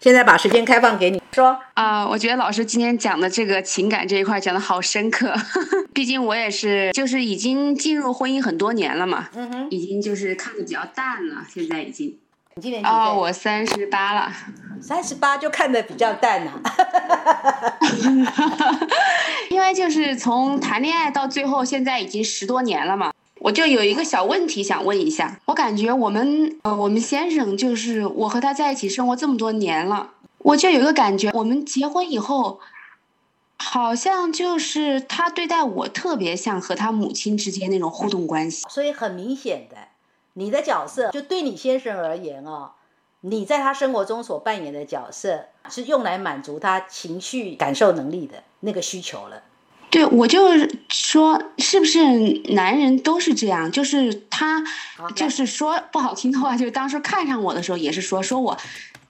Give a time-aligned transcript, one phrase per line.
[0.00, 5.34] 现在把时间开放给你说啊，我觉得老师今天讲的这个情感这一块讲的好深刻，
[5.92, 12.16] 毕竟我也是就是已经进入婚姻很多年了嘛，嗯哼，已经就是看的比较淡了，现在已经。
[12.54, 12.96] 你今年几岁？
[12.98, 14.32] 哦，我三十八了。
[14.80, 16.52] 三十八就看的比较淡了。
[19.50, 23.12] 因为就是从谈恋爱到最后，现在已经十多年了嘛。
[23.40, 32.60] 我就有一个小问题想问一下，我感觉我们呃，我们先生就是我和他在一起生活这么多年了，我就有一个感觉，我们结婚以后，
[33.56, 39.76] 好像就是他对待我特别像和他母亲之间那种互动关系，所以很明显的，
[40.34, 42.72] 你的角色就对你先生而言哦，
[43.20, 49.42] 你在他生活中所扮演的角色是用来满足他情绪感受能力的那个需求了。
[49.90, 51.98] 对，我就是说，是不是
[52.52, 53.72] 男人都是这样？
[53.72, 54.62] 就是他，
[55.16, 58.58] 就是说不好听的话，就是当时看上我的时候，也是说说我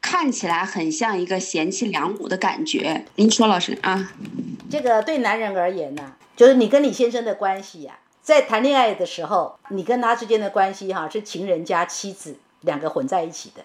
[0.00, 3.04] 看起来很像一个贤妻良母的感觉。
[3.16, 4.12] 您说，老师啊？
[4.70, 13.64] 这个对男人而言呢，就是你跟你先生的关系呀，在谈恋爱的时候，你跟他之间的关系哈，是情人加妻子两个混在一起的。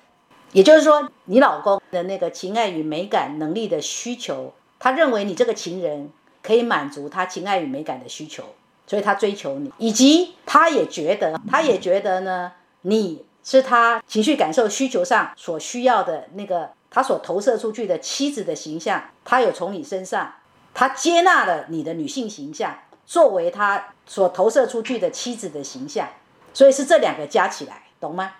[0.51, 6.09] 也就是说，你老公的那个情爱与美感能力的需求，他认为你这个情人。
[6.43, 8.43] 可以满足他情爱与美感的需求，
[8.85, 20.33] 所以他追求你，以及他也觉得，他也觉得呢，你是他情绪感受需求上所需要的那个，他所投射出去的妻子的形象，他有从你身上，
[20.73, 26.09] 他接纳了你的女性形象，作为他所投射出去的妻子的形象，
[26.53, 28.33] 所以是这两个加起来，懂吗？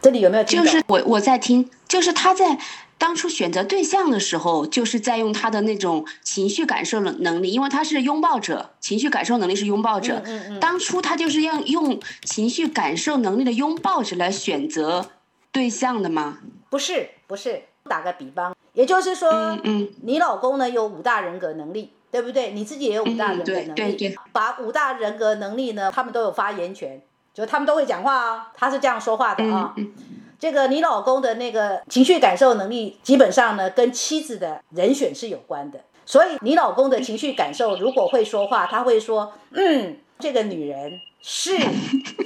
[0.00, 0.44] 这里有没有？
[0.44, 2.56] 就是我我在听，就是他在。
[3.00, 10.20] 当初选择对象的时候，就是在用他的那种情绪感受能能力，因为他是拥抱者，情绪感受能力是拥抱者。
[10.26, 10.60] 嗯嗯。
[10.60, 15.12] 当初他就是要用情绪感受能力的拥抱者来选择
[15.50, 16.40] 对象的吗？
[16.68, 17.62] 不是，不是。
[17.84, 22.50] 打个比方，也就是说，嗯嗯，你老公呢有五大人格能力，对不对？
[22.50, 23.72] 你自己也有五大人格能力。
[23.74, 24.16] 对对对。
[24.30, 27.00] 把五大人格能力呢，他们都有发言权，
[27.32, 29.72] 就他们都会讲话啊，他是这样说话的啊。
[29.78, 29.92] 嗯嗯。
[30.40, 35.78] 这个你老公的那个情绪感受能力，基本上呢跟妻子的人选是有关的。
[36.06, 40.90] 所以你老公的情绪感受如果会说话，他会说：“嗯，这个女人
[41.20, 41.56] 是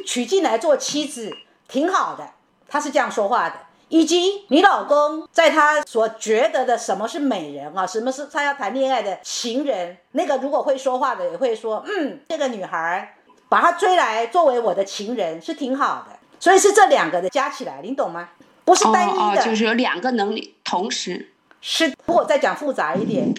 [0.07, 1.37] 娶进来做妻子
[1.67, 2.31] 挺好的。”
[2.69, 3.57] 他是这样说话的。
[3.89, 13.17] 以及你老公在他所觉得的什么是美人啊，什么是他要谈恋爱的情人，那个如果会说话的也会说：“嗯，这个女孩
[13.49, 18.31] 把他追来作为我的情人是挺好的。”所以是这两个的加起来，你懂吗？
[18.65, 21.33] 不是单一的，就是有两个能力同时。
[21.61, 23.34] 是，如果再讲复杂一点，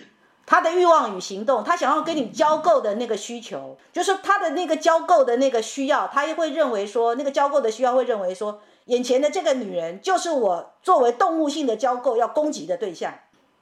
[0.46, 13.14] 他的欲望与行动，他想要跟你交购的那个需求，就是他的那个交购的那个需要，他也会认为说，那个交购的需要会认为说，眼前的这个女人就是我作为动物性的交购要攻击的对象，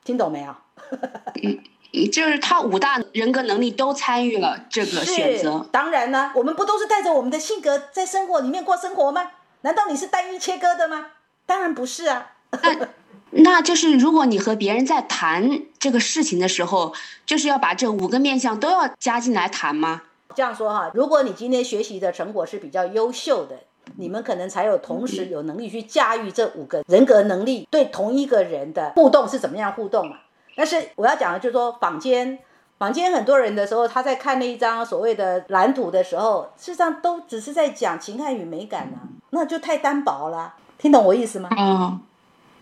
[0.04, 0.56] 听懂没有？
[2.12, 5.68] 就是他五大人格能力都参与了这个选择。
[5.72, 9.32] 当然呢，我们不都是带着我们的性格在生活里面过生活吗？
[9.62, 11.08] 难道你是单一切割的吗？
[11.46, 12.32] 当然不是啊。
[12.52, 12.88] 那
[13.30, 16.94] 那就是如果你和别人在谈这个事情的时候，
[17.26, 20.02] 就是要把这五个面相都要加进来谈吗？
[20.36, 23.56] 这样说哈，如果你今天学习的成果是比较优秀的，
[23.98, 30.18] 你们可能才有同时有能力去驾驭这五个人格能力，对同一个人的互动是怎么样互动嘛？
[30.56, 32.40] 但是我要讲的就是说，坊间
[32.78, 40.56] 坊间很多人的时候，他在看那一张所谓的蓝图的时候，事实上都只是在讲情感与美感啊，那就太单薄了。
[40.78, 41.50] 听懂我意思吗？
[41.56, 42.00] 哦，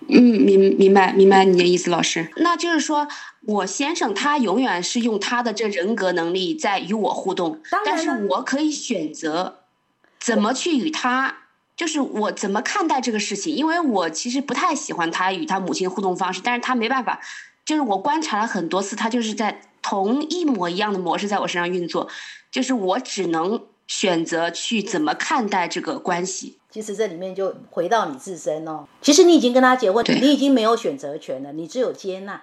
[0.07, 2.29] 嗯，明明白明白你的意思，老师。
[2.37, 3.07] 那就是说
[3.47, 9.61] 我先生他永远是用他的这人格能力在与我互动，但是我可以选择
[10.19, 11.37] 怎么去与他，
[11.75, 17.19] 就是我怎么看待这个事情，因为我其实不太喜欢他与他母亲互动方式，但是他没办法。
[17.65, 22.07] 就是我观察了很多次，他就是在同一模一样的模式在我身上运作，
[22.51, 26.57] 就是我只能选择去怎么看待这个关系。
[26.69, 32.41] 其实这里面就回到你自身哦，其实你已经跟他结婚，你已经没有选择权了，你只有接纳。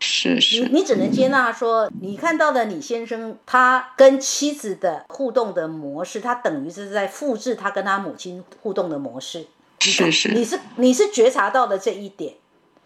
[0.00, 0.60] 是是。
[0.60, 9.46] 你你只能接纳说，你看到的你先生他跟妻子的互动的模式，他等于是在复制他跟他母亲互动的模式。
[9.80, 10.28] 是是。
[10.32, 12.34] 你是你是觉察到的这一点。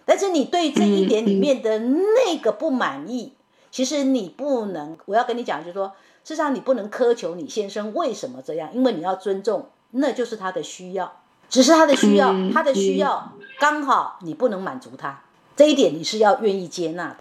[0.09, 3.35] 但是你对这一点里面的那个不满意，
[3.71, 5.89] 其实你不能，我要跟你讲，就是说，
[6.25, 11.13] 事实上你不能苛求你先生为什么这样，因为你要尊重，那就是他的需要，
[11.51, 15.25] 只是他的需要，他的需要刚好你不能满足他，
[15.55, 17.17] 这一点你是要愿意接纳的。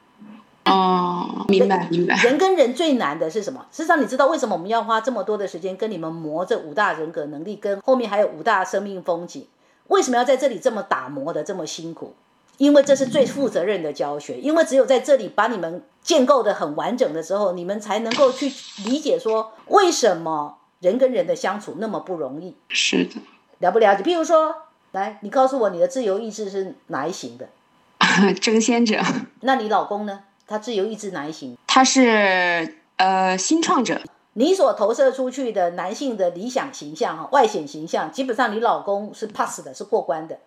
[0.72, 2.16] 哦，明白明白。
[2.24, 3.66] 人跟人最难的是什么？
[3.70, 9.46] 事实上，你知道为什么我们要花这么多的时间跟你们磨这五大人格能力，跟后面还有五大生命风景，
[9.88, 12.14] 为什么要在这里这么打磨的这么辛苦？
[12.58, 18.52] 因为这是最负责任的教学，因为只有在这里把你们建构的很完整的时候，你们才能够去
[18.86, 22.56] 理解说为什么人跟人的相处那么不容易。
[22.70, 23.22] 是的，
[23.60, 24.04] 了不了解？
[24.04, 24.56] 譬如说，
[24.92, 27.48] 来，你告诉我你的自由意志是哪一型的？
[28.42, 29.00] 争先者。
[29.42, 30.24] 那你老公呢？
[30.48, 31.58] 他自由意志哪一型？
[31.68, 34.02] 他是呃新创者。
[34.34, 40.40] 你所投射出去的男性的理想形象哈，外显形象，基本上你老公是 pass 的，是过关的。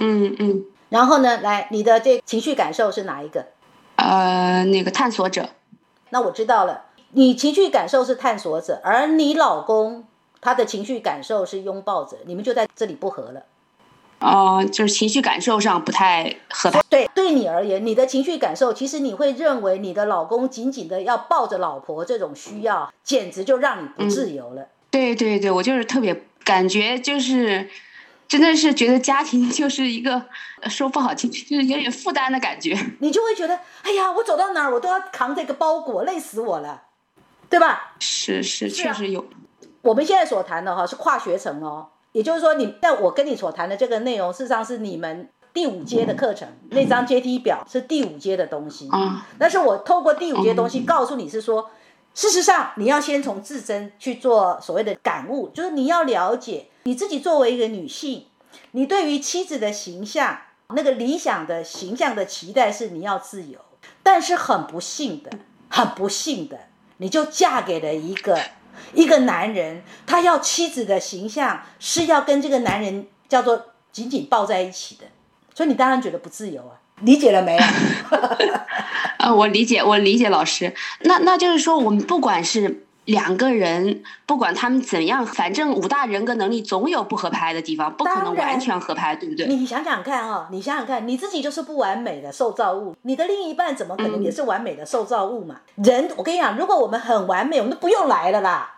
[0.00, 0.64] 嗯嗯。
[0.88, 3.46] 然后呢，来，你的这情绪感受是哪一个？
[3.96, 5.50] 呃，那个探索者。
[6.08, 10.04] 那我知道了，你情绪感受是探索者，而你老公
[10.40, 13.42] 他的情绪感受是拥抱者，你们就在这里不合了。
[14.20, 16.82] 哦，就是情绪感受上不太合拍。
[16.90, 24.66] 对，对你而言，你的情绪感受，其实你会认为你的老公紧紧的要抱着老婆这种需要，简直就让你不自由了。
[24.90, 27.70] 对对对，我就是特别感觉就是，
[28.30, 30.24] 真的是觉得家庭就是一个
[30.68, 32.78] 说不好听，就是有点负担的感觉。
[33.00, 36.82] 你就会觉得，哎呀，我走到哪儿我都要扛这个包裹，累死我了，
[37.48, 37.94] 对吧？
[37.98, 39.26] 是是，确实有。
[39.82, 41.88] 我们现在所谈的哈是跨学程哦。
[42.12, 48.88] 也就是说，你在我跟你所谈的这个内容，事实上是你们第五阶的课程，那张阶梯表是第五阶的东西。
[48.90, 51.68] 啊，但是我透过第五阶东西告诉你是说，
[52.14, 58.26] 事实上你要先从自身去做所谓的感悟，就是你要了解你自己作为一个女性，
[58.72, 60.38] 你对于妻子的形象，
[60.74, 63.58] 那个理想的形象的期待是你要自由，
[64.02, 65.30] 但是很不幸的，
[65.68, 66.68] 很不幸的，
[66.98, 68.38] 你就嫁给了一个。
[68.94, 75.04] 一个男人，他要妻子的形象是要跟这个男人叫做紧紧抱在一起的，
[75.54, 77.62] 所以你当然觉得不自由啊，理解了没有？
[79.18, 80.74] 啊，我理解，我理解老师。
[81.00, 89.46] 那那就是说，我们不管是两个人，不管他们怎样，反正五大人格能力总有不合拍的地方，不可能完全合拍，对不对？
[89.46, 95.60] 你想想看啊，你想想看，你自己就是不完美的受造物，你的另一半怎么可能也是完美的受造物嘛？
[95.74, 98.76] 人，我跟你讲，如果我们很完美，我们都不用来了啦。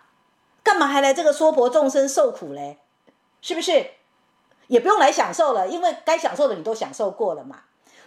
[0.63, 2.79] 干嘛还来这个娑婆众生受苦嘞？
[3.43, 3.85] 是不是？
[4.69, 7.57] 也不用来享受了，因为该享受的你都享受过了嘛。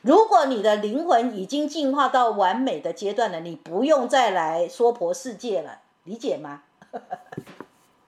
[0.02, 6.62] 如果你的灵魂已经进化到完美的阶段了，你不用再来娑婆世界了，理解吗？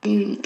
[0.04, 0.38] 嗯，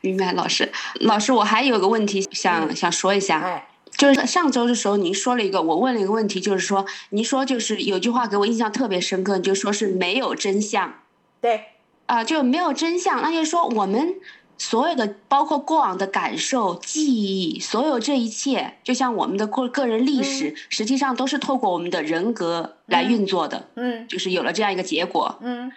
[0.00, 0.70] 明白，老师。
[1.00, 10.92] 老师，我还有个问题想想说一下，哎，就是上周的时候您说了一个，我问了一个问题，就是说您说就是有句话给我印象特别深刻，就说是没有真相。
[11.40, 11.64] 对。
[12.06, 14.14] 啊，就没有真相，那就是说，我们
[14.56, 23.68] 所有的包括过往的感受、记忆，所有这一切，就像我们的过个人历史，实际上都是透过我们的人格来运作的。
[23.74, 25.36] 嗯，就是有了这样一个结果。
[25.40, 25.72] 嗯，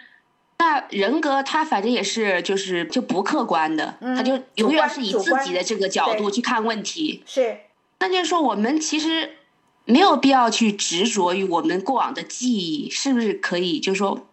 [0.60, 7.22] 那人格他反正也是，就是就不客观的，他就永远是以自己的这个角度去看问题。
[7.24, 7.56] 是，
[7.98, 9.30] 那就是说，我们其实
[9.86, 13.80] 没有必要去执着于我们过往的记忆，是不是可以？
[13.80, 14.26] 就是说。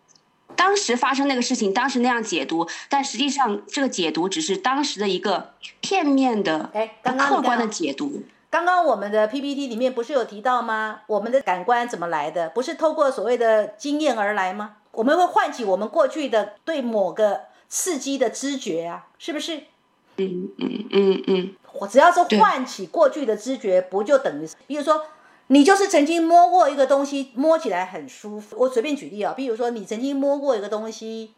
[0.55, 8.23] 当时发生那个事情，当时那样解读，但实际上这个解读只是当时的一个片面的、哎，客观的解读。
[8.57, 11.01] 刚刚我们的 PPT 里面不是有提到吗？
[11.05, 12.49] 我们的感官怎么来的？
[12.49, 14.77] 不是透过所谓的经验而来吗？
[14.93, 19.57] 我们会唤起我们过去的对某个刺激的知觉啊，是不是？
[20.15, 21.55] 嗯嗯嗯嗯。
[21.73, 25.05] 我只要是唤起过去的知觉，不就等于，比如说。
[25.49, 28.57] 你就是曾经摸过一个东西，摸起来很舒服。
[28.59, 31.35] 我随便举例啊，比如说你曾经摸过一个东西，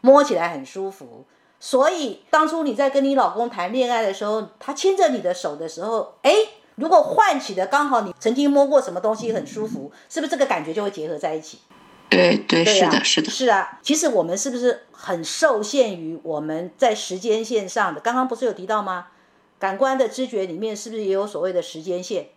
[0.00, 1.26] 摸起来很舒服。
[1.58, 6.32] 所以当初你在跟你老公谈恋爱的时候，他牵着你的手的时候，哎，
[6.80, 11.58] 如果唤起的刚好你曾经摸过什么东西很舒服，是不是这个感觉就会结合在一起？
[12.08, 13.78] 对对，是的，是的，是啊。
[13.82, 18.00] 其实我们是不是很受限于我们在时间线上的？
[18.00, 19.08] 刚刚不是有提到吗？
[19.58, 22.28] 感官的知觉里面是不是也有所谓的时间线？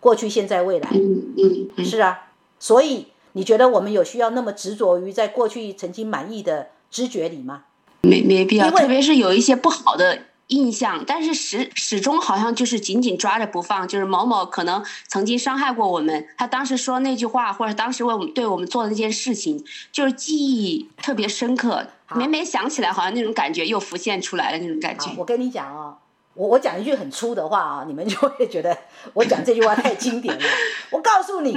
[0.00, 7.62] 过去、现在、未来，嗯嗯，是啊，所以你觉得我们有需要那么执着于在过去曾经满意的知觉里吗？
[8.02, 10.18] 没没必要，特别是有一些不好的
[10.52, 25.10] 印象，但是始始终好像就是紧紧抓着不放，就是某某可能曾经伤害过我们，他当时说那句话，或者当时为我们对我们做的那件事情，就是记忆特别深刻，每每想起来，好像那种感觉又浮现出来了那种感觉。
[25.16, 25.96] 我跟你讲哦。
[26.34, 28.74] 我我讲一句很粗的话啊，你们就会觉得
[29.12, 30.42] 我讲这句话太经典了。
[30.90, 31.52] 我告诉你，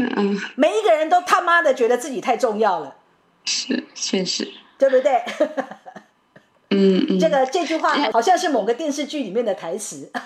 [0.56, 2.94] 每一个人都他妈的觉得自己太重要了，
[3.46, 5.24] 是确实，对不对？
[6.69, 10.12] 嗯嗯，这个这句话好像是某个电视剧里面的台词。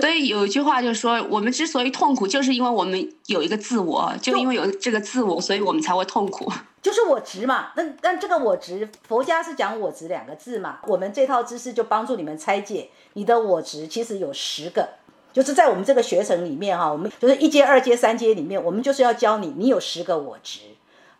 [0.00, 6.50] 所以有一句话就是说，我们之所以痛苦，就是因为我们有一个自我，就因为有这个自我，所以我们才会痛苦。
[6.80, 10.78] 就是我执嘛，那但这个我执，佛家是讲我执两个字嘛。
[10.86, 14.88] 我们这套知识就帮助你们拆解你的我执，其实有十个。
[15.32, 20.60] 就是在我们这个学程里面哈，我们就是一阶、二阶、三阶里面，我们就是要教你，你有十个我值，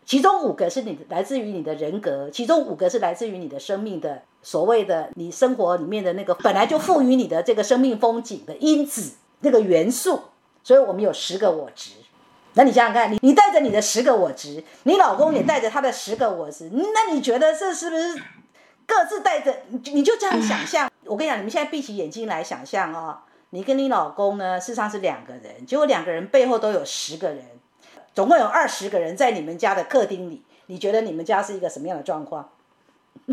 [0.04, 10.21] 其中五个是你来自于你的人格，其中五个是来自于你的生命的所谓的你生活里面的那个本来就赋予你的这个生命风景的因子那个元素，
[10.64, 11.92] 所以我们有十个我值。
[12.54, 18.23] 那你想想看，你你带着你的十个我值，你老公也带着他的十个我值，那你觉得这是不是
[18.87, 19.54] 各自带着？
[19.68, 20.90] 你你就这样想象？
[21.06, 23.18] 我跟你讲，你们现在闭起眼睛来想象哦。
[23.50, 27.44] 你跟你老公呢，事实上是两个人，结果两个人背后都有十个人，
[28.14, 30.42] 总共有二十个人在你们家的客厅里。
[30.66, 32.50] 你觉得你们家是一个什么样的状况？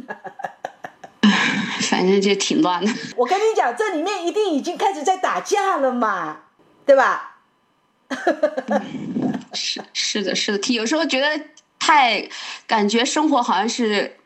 [1.82, 2.92] 反正就挺乱的。
[3.16, 6.42] 我跟你讲，这里面一定已经开始在打架了嘛，
[6.86, 7.38] 对吧？
[9.54, 11.46] 是是的，是的，有时候觉得
[11.80, 12.28] 太
[12.68, 14.19] 感觉生活好像是。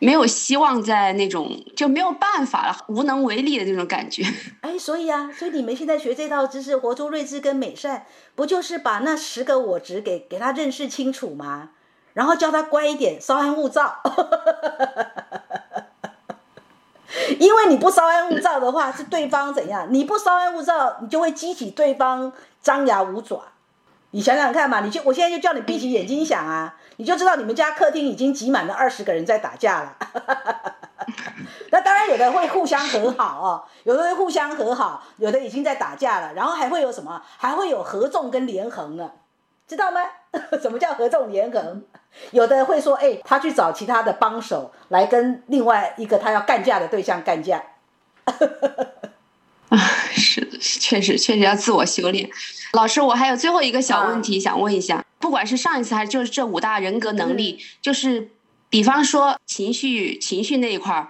[0.00, 4.24] 没有希望，在那种就没有办法了，无能为力的那种感觉。
[4.62, 11.70] 哎，所以啊，所以你们现在学这套知识，活出睿智跟美善，不就是把那十个我值给给他认识清楚吗？
[12.14, 14.00] 然后叫他乖一点，稍安勿躁。
[17.38, 19.86] 因为你不稍安勿躁的话，是对方怎样？
[19.90, 23.42] 你不稍安勿躁，你就会激起对方张牙舞爪。
[24.12, 26.74] 你想想看嘛，你就我现在就叫你闭起眼睛想啊。
[27.00, 29.96] 你就知道你们家客厅已经挤满了二十个人在打架了，
[31.72, 37.22] 那当然有的会互相和好哦，有的会互相和好，有的已经在打架了，然后还会有什么？
[37.38, 39.12] 还会有合纵跟连横呢，
[39.66, 40.02] 知道吗？
[40.60, 41.82] 什么叫合纵连横？
[42.32, 47.62] 有的会说，哎，他去找其他的帮手来跟另外一个他要干架的对象干架。
[49.70, 49.78] 啊，
[50.12, 52.28] 是的，确实确实要自我修炼。
[52.74, 55.02] 老师，我还有最后一个小问题想问一下。
[55.20, 58.30] 不管是上一次还是就是这五大人格能力，就是
[58.70, 61.08] 比方说情绪情绪那一块儿，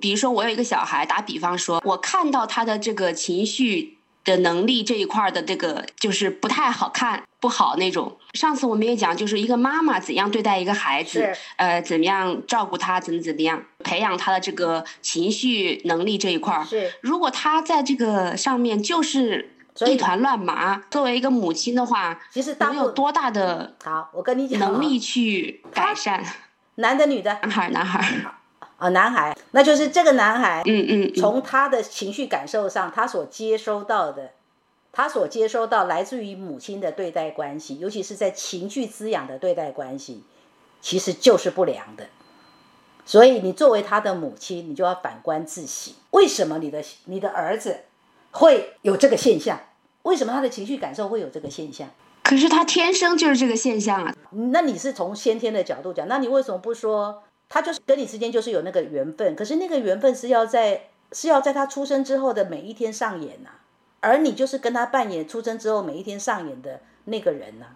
[0.00, 8.16] 比如说我有一个小孩，打比方说，我看到他的这个情绪的能力这一块的这个就是不太好看不好那种。
[8.32, 16.64] 上次我们也讲，就是一个妈妈怎样对待一个孩子，呃，怎么样照顾他，怎么怎么样培养他的这个情绪能力这一块儿。
[16.64, 19.50] 是，如果他在这个上面就是。
[19.86, 20.82] 一团乱麻。
[20.90, 26.24] 作为一个母亲的话，其实能有多大的好，我跟你讲，能力去改善。
[26.76, 27.30] 男的女的？
[27.42, 28.16] 男孩，男孩。
[28.78, 30.62] 啊， 男孩，那就是这个男孩。
[30.66, 31.14] 嗯嗯。
[31.14, 34.32] 从他的情绪感受上，他所接收到的，
[34.92, 40.24] 他所接收到来自于母亲的对待关系，尤其是在情绪滋养的对待关系，
[40.80, 42.08] 其实就是不良的。
[43.04, 47.80] 所以，你作为他的母亲，你就要反观自省：为什么你的你的儿子？
[48.32, 49.60] 会有这个现象，
[50.02, 51.88] 为什么他的情绪感受会有这个现象？
[52.24, 54.14] 可是他天生就是这个现象啊。
[54.30, 59.36] 那你是从先天的角度讲，那你为什么不说他就是跟你之间就是有那个缘分？
[59.36, 63.50] 可是那个缘分是要在是要在他出生之后的每一天上演呐，
[64.00, 67.66] 而你就是跟他扮演出生之后每一天上演的那个人呐。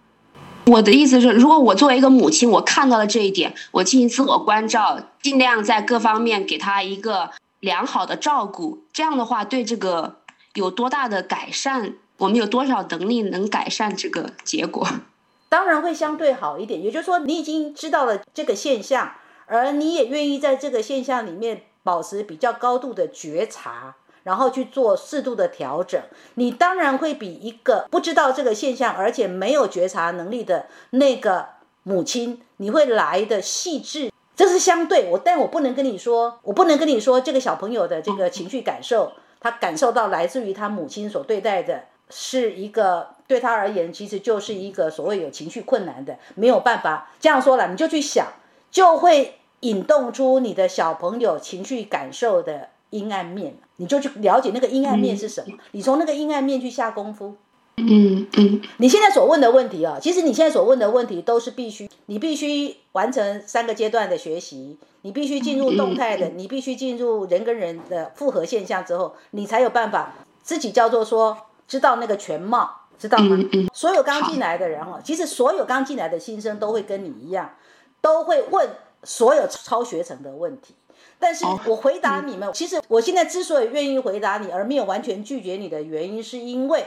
[0.67, 10.17] 我的意思是，如果我作为一个母亲，我看到了这一点，我进行自我关照，尽量在各方面给他一个良好的照顾，这样的话对这个。
[10.57, 11.95] 有多大的改善？
[12.19, 14.87] 我们有多少能力能改善这个结果？
[15.51, 16.83] 当然会相对好一点。
[16.83, 19.13] 也就是说，你已经知道了这个现象，
[19.47, 26.01] 而你也愿意在这个现象里面保持比较高度的觉察，然后去做适度的调整。
[26.35, 31.47] 你当然会比一个不知道这个现象而且没有觉察能力的那个
[31.83, 34.11] 母亲，你会来的细致。
[34.35, 39.13] 这是相对我，但我不能跟你说，我不能跟你说这个小朋友的这个情绪感受。
[39.47, 48.26] 他感受到来自于他母亲所对待的是一个对他而言，其实就是一个所谓有情绪困难的，没有办法这样说了，你就去想，
[48.73, 57.37] 就会引动出你的小朋友情绪感受的阴暗面，你就去了解那个阴暗面是什么，你从那个阴暗面去下功夫。
[57.78, 71.37] 嗯嗯，你现在所问的问题啊，其实你现在所问的问题都是必须，你必须完成三个阶段的学习，你必须进入动态的，你必须进入人跟人的复合现象之后，你才有办法自己叫做说
[71.68, 73.38] 知道那个全貌，知道吗？
[73.75, 77.54] 所有刚进来的人哦，其实所有刚进来的新生都会跟你一样，
[78.00, 78.68] 都会问
[79.04, 80.75] 所有超学成的问题，
[81.18, 86.87] 但是我回答你们，其实我现在之所以愿意回答你，而没有完全拒绝你的原因，是因为。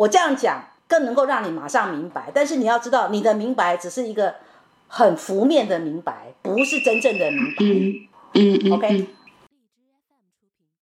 [0.00, 4.36] 我这样讲更能够让你马上明白，但是你要知道，你的明白只是一个
[4.88, 7.56] 很浮面的明白，不是真正的明白。
[7.60, 9.06] 嗯嗯，OK。